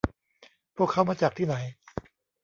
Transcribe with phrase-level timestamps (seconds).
[0.75, 1.55] พวกเค้ามาจากที่ไหน